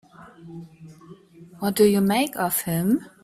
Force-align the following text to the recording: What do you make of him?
What 1.59 1.75
do 1.75 1.85
you 1.85 2.01
make 2.01 2.35
of 2.35 2.61
him? 2.61 3.05